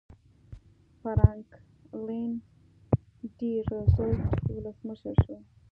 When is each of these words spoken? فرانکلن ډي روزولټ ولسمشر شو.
فرانکلن 0.99 2.29
ډي 3.37 3.51
روزولټ 3.71 4.21
ولسمشر 4.55 5.15
شو. 5.23 5.37